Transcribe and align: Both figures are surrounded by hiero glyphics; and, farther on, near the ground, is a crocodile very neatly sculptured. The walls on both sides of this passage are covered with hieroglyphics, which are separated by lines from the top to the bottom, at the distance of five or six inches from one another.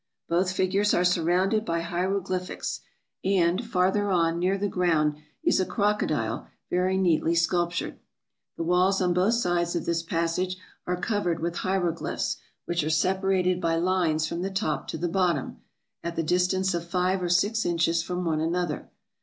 Both 0.27 0.53
figures 0.53 0.95
are 0.95 1.03
surrounded 1.03 1.63
by 1.63 1.83
hiero 1.83 2.19
glyphics; 2.23 2.79
and, 3.23 3.63
farther 3.63 4.09
on, 4.09 4.39
near 4.39 4.57
the 4.57 4.67
ground, 4.67 5.17
is 5.43 5.59
a 5.59 5.63
crocodile 5.67 6.47
very 6.71 6.97
neatly 6.97 7.35
sculptured. 7.35 7.99
The 8.57 8.63
walls 8.63 8.99
on 8.99 9.13
both 9.13 9.35
sides 9.35 9.75
of 9.75 9.85
this 9.85 10.01
passage 10.01 10.57
are 10.87 10.99
covered 10.99 11.39
with 11.39 11.57
hieroglyphics, 11.57 12.37
which 12.65 12.83
are 12.83 12.89
separated 12.89 13.61
by 13.61 13.75
lines 13.75 14.25
from 14.27 14.41
the 14.41 14.49
top 14.49 14.87
to 14.87 14.97
the 14.97 15.07
bottom, 15.07 15.57
at 16.03 16.15
the 16.15 16.23
distance 16.23 16.73
of 16.73 16.89
five 16.89 17.21
or 17.21 17.29
six 17.29 17.63
inches 17.63 18.01
from 18.01 18.25
one 18.25 18.41
another. 18.41 18.89